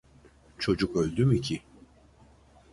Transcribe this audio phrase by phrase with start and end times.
[0.59, 1.61] Çocuk öldü mü ki?